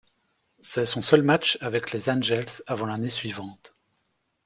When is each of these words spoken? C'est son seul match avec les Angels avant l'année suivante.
C'est 0.61 0.87
son 0.87 1.03
seul 1.03 1.21
match 1.21 1.59
avec 1.61 1.91
les 1.91 2.09
Angels 2.09 2.49
avant 2.65 2.87
l'année 2.87 3.07
suivante. 3.07 3.75